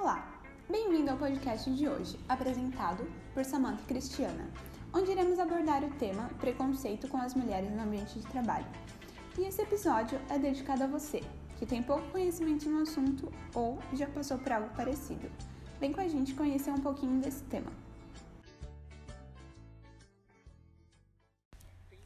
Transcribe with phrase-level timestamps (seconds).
[0.00, 0.40] Olá,
[0.70, 3.04] bem-vindo ao podcast de hoje, apresentado
[3.34, 4.48] por Samantha Cristiana,
[4.94, 8.64] onde iremos abordar o tema preconceito com as mulheres no ambiente de trabalho.
[9.36, 11.20] E esse episódio é dedicado a você,
[11.58, 15.28] que tem pouco conhecimento no assunto ou já passou por algo parecido.
[15.80, 17.72] Vem com a gente conhecer um pouquinho desse tema.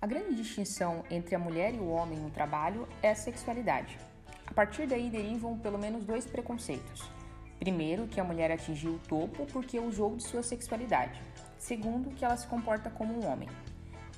[0.00, 3.98] A grande distinção entre a mulher e o homem no trabalho é a sexualidade.
[4.46, 7.19] A partir daí derivam pelo menos dois preconceitos.
[7.60, 11.20] Primeiro, que a mulher atingiu o topo porque usou de sua sexualidade.
[11.58, 13.50] Segundo, que ela se comporta como um homem.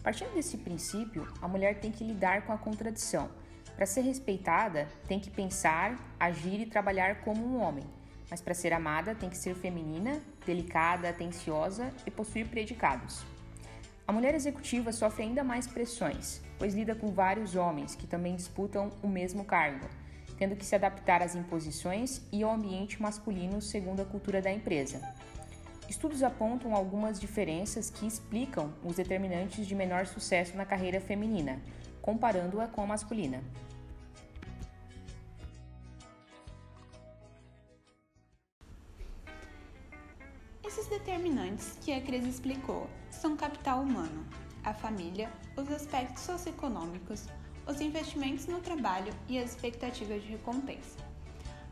[0.01, 3.29] Partindo desse princípio, a mulher tem que lidar com a contradição.
[3.75, 7.83] Para ser respeitada, tem que pensar, agir e trabalhar como um homem.
[8.31, 13.25] Mas para ser amada, tem que ser feminina, delicada, atenciosa e possuir predicados.
[14.07, 18.93] A mulher executiva sofre ainda mais pressões, pois lida com vários homens que também disputam
[19.03, 19.89] o mesmo cargo
[20.43, 25.01] tendo que se adaptar às imposições e ao ambiente masculino segundo a cultura da empresa.
[25.89, 31.63] Estudos apontam algumas diferenças que explicam os determinantes de menor sucesso na carreira feminina,
[32.01, 33.41] comparando-a com a masculina.
[40.65, 44.27] Esses determinantes que a Cris explicou são capital humano,
[44.65, 47.29] a família, os aspectos socioeconômicos,
[47.67, 50.99] os investimentos no trabalho e as expectativas de recompensa.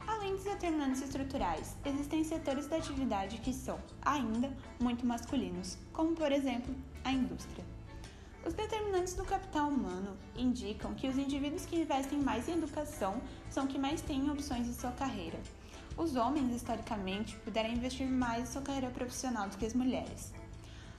[0.07, 6.33] Além dos determinantes estruturais, existem setores da atividade que são, ainda, muito masculinos, como por
[6.33, 6.75] exemplo
[7.05, 7.65] a indústria.
[8.45, 13.67] Os determinantes do capital humano indicam que os indivíduos que investem mais em educação são
[13.67, 15.39] que mais têm opções em sua carreira.
[15.97, 20.33] Os homens, historicamente, puderam investir mais em sua carreira profissional do que as mulheres.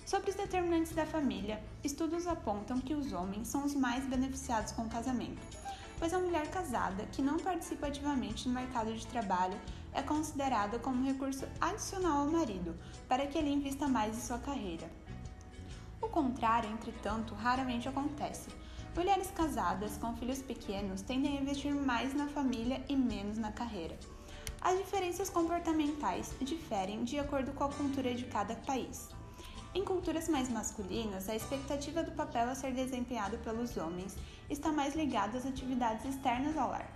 [0.06, 4.84] Sobre os determinantes da família, estudos apontam que os homens são os mais beneficiados com
[4.84, 5.42] o casamento,
[6.00, 9.58] pois a mulher casada que não participa ativamente no mercado de trabalho
[9.94, 12.76] é considerada como recurso adicional ao marido
[13.08, 14.90] para que ele invista mais em sua carreira.
[16.02, 18.50] O contrário, entretanto, raramente acontece.
[18.96, 23.98] Mulheres casadas com filhos pequenos tendem a investir mais na família e menos na carreira.
[24.59, 29.09] As diferenças comportamentais diferem de acordo com a cultura de cada país.
[29.74, 34.18] Em culturas mais masculinas, a expectativa do papel a ser desempenhado pelos homens
[34.50, 36.92] está mais ligada às atividades externas ao lar.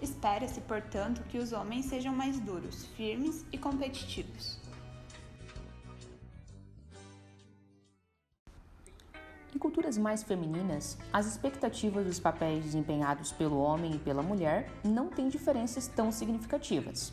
[0.00, 4.60] Espera-se, portanto, que os homens sejam mais duros, firmes e competitivos.
[9.52, 15.08] Em culturas mais femininas, as expectativas dos papéis desempenhados pelo homem e pela mulher não
[15.08, 17.12] têm diferenças tão significativas.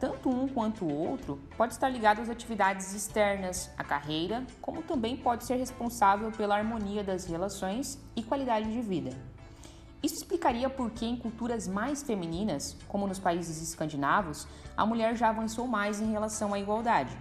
[0.00, 5.16] Tanto um quanto o outro pode estar ligado às atividades externas, à carreira, como também
[5.16, 9.10] pode ser responsável pela harmonia das relações e qualidade de vida.
[10.02, 14.46] Isso explicaria por que em culturas mais femininas, como nos países escandinavos,
[14.76, 17.16] a mulher já avançou mais em relação à igualdade.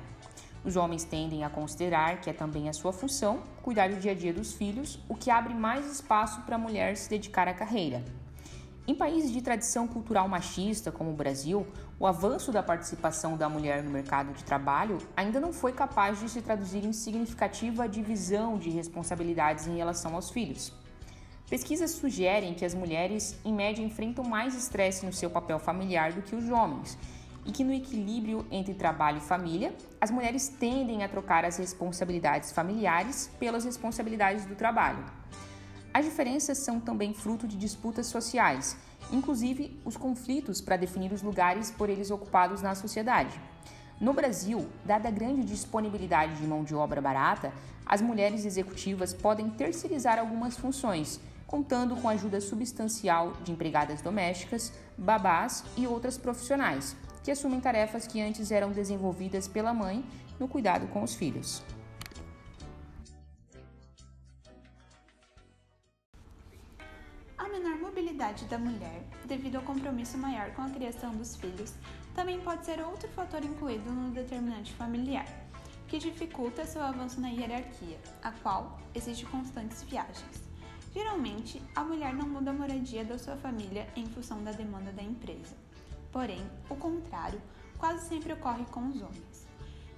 [0.66, 4.16] Os homens tendem a considerar que é também a sua função cuidar do dia a
[4.16, 8.04] dia dos filhos, o que abre mais espaço para a mulher se dedicar à carreira.
[8.86, 11.66] Em países de tradição cultural machista, como o Brasil,
[11.98, 16.28] o avanço da participação da mulher no mercado de trabalho ainda não foi capaz de
[16.28, 20.74] se traduzir em significativa divisão de responsabilidades em relação aos filhos.
[21.50, 26.22] Pesquisas sugerem que as mulheres, em média, enfrentam mais estresse no seu papel familiar do
[26.22, 26.98] que os homens,
[27.46, 32.52] e que no equilíbrio entre trabalho e família, as mulheres tendem a trocar as responsabilidades
[32.52, 35.06] familiares pelas responsabilidades do trabalho.
[35.94, 38.76] As diferenças são também fruto de disputas sociais,
[39.12, 43.40] inclusive os conflitos para definir os lugares por eles ocupados na sociedade.
[44.02, 47.54] No Brasil, dada a grande disponibilidade de mão de obra barata,
[47.86, 55.64] as mulheres executivas podem terceirizar algumas funções, contando com ajuda substancial de empregadas domésticas, babás
[55.78, 60.04] e outras profissionais, que assumem tarefas que antes eram desenvolvidas pela mãe
[60.40, 61.62] no cuidado com os filhos.
[68.14, 71.74] Mobilidade da mulher, devido ao compromisso maior com a criação dos filhos,
[72.14, 75.26] também pode ser outro fator incluído no determinante familiar,
[75.88, 80.44] que dificulta seu avanço na hierarquia, a qual exige constantes viagens.
[80.94, 85.02] Geralmente, a mulher não muda a moradia da sua família em função da demanda da
[85.02, 85.56] empresa.
[86.12, 87.42] Porém, o contrário
[87.80, 89.43] quase sempre ocorre com os homens.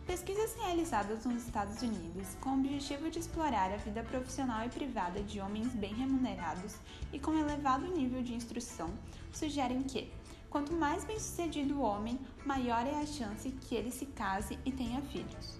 [0.05, 5.19] Pesquisas realizadas nos Estados Unidos com o objetivo de explorar a vida profissional e privada
[5.23, 6.75] de homens bem remunerados
[7.11, 8.93] e com elevado nível de instrução
[9.33, 10.11] sugerem que,
[10.47, 15.01] quanto mais bem-sucedido o homem, maior é a chance que ele se case e tenha
[15.01, 15.59] filhos.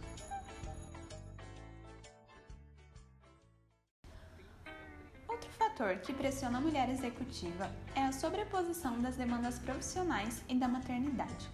[5.27, 10.67] Outro fator que pressiona a mulher executiva é a sobreposição das demandas profissionais e da
[10.67, 11.49] maternidade.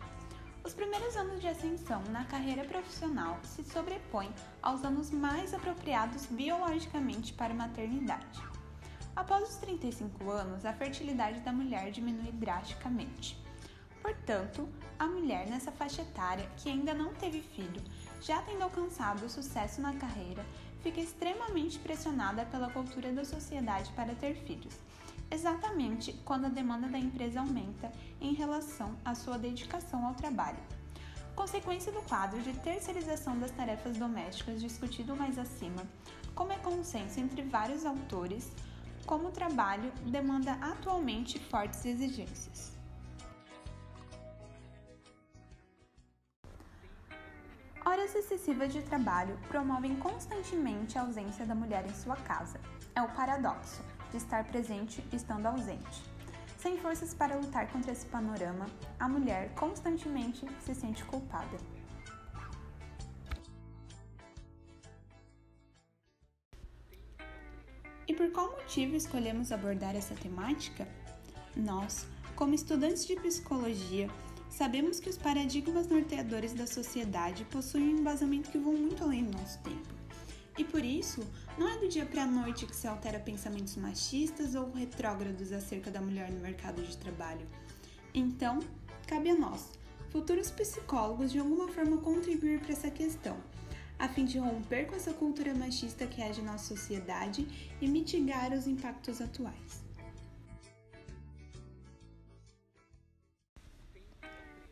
[0.71, 7.33] Os primeiros anos de ascensão na carreira profissional se sobrepõem aos anos mais apropriados biologicamente
[7.33, 8.41] para a maternidade.
[9.13, 13.37] Após os 35 anos, a fertilidade da mulher diminui drasticamente.
[14.01, 17.83] Portanto, a mulher nessa faixa etária que ainda não teve filho,
[18.21, 20.45] já tendo alcançado o sucesso na carreira,
[20.81, 24.79] fica extremamente pressionada pela cultura da sociedade para ter filhos,
[25.31, 30.59] exatamente quando a demanda da empresa aumenta em relação à sua dedicação ao trabalho.
[31.35, 35.87] Consequência do quadro de terceirização das tarefas domésticas discutido mais acima,
[36.35, 38.51] como é consenso entre vários autores,
[39.05, 42.73] como o trabalho demanda atualmente fortes exigências.
[47.83, 52.59] Horas excessivas de trabalho promovem constantemente a ausência da mulher em sua casa.
[52.93, 53.81] É o paradoxo
[54.11, 56.03] de estar presente estando ausente.
[56.57, 58.67] Sem forças para lutar contra esse panorama,
[58.99, 61.57] a mulher constantemente se sente culpada.
[68.07, 70.87] E por qual motivo escolhemos abordar essa temática?
[71.55, 72.05] Nós,
[72.35, 74.07] como estudantes de psicologia,
[74.51, 79.37] Sabemos que os paradigmas norteadores da sociedade possuem um embasamento que vão muito além do
[79.37, 80.00] nosso tempo.
[80.57, 81.25] E por isso,
[81.57, 85.89] não é do dia para a noite que se altera pensamentos machistas ou retrógrados acerca
[85.89, 87.47] da mulher no mercado de trabalho.
[88.13, 88.59] Então,
[89.07, 89.71] cabe a nós,
[90.09, 93.37] futuros psicólogos, de alguma forma contribuir para essa questão,
[93.97, 97.47] a fim de romper com essa cultura machista que rege nossa sociedade
[97.79, 99.90] e mitigar os impactos atuais.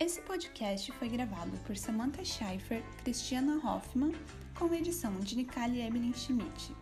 [0.09, 4.11] Esse podcast foi gravado por Samantha Schaefer, Cristiana Hoffman,
[4.57, 6.75] com edição de Nicole Evelyn Schmidt.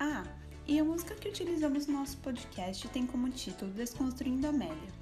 [0.00, 0.24] Ah,
[0.66, 4.92] e a música que utilizamos no nosso podcast tem como título Desconstruindo Amélia.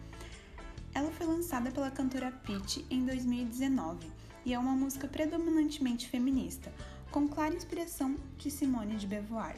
[0.94, 4.12] Ela foi lançada pela cantora Pitty em 2019
[4.44, 6.70] e é uma música predominantemente feminista,
[7.10, 9.56] com clara inspiração de Simone de Beauvoir.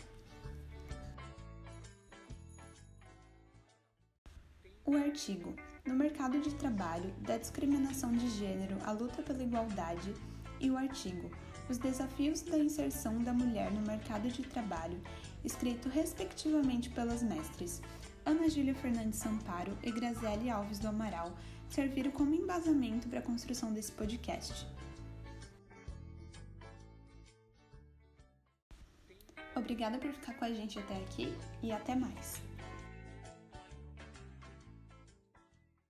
[4.84, 10.14] O artigo no mercado de trabalho, da discriminação de gênero à luta pela igualdade
[10.61, 11.31] e o artigo
[11.69, 15.00] Os desafios da inserção da mulher no mercado de trabalho,
[15.44, 17.81] escrito respectivamente pelas mestres
[18.25, 21.32] Ana Júlia Fernandes Samparo e Graziele Alves do Amaral,
[21.69, 24.67] serviram como embasamento para a construção desse podcast.
[29.56, 32.51] Obrigada por ficar com a gente até aqui e até mais!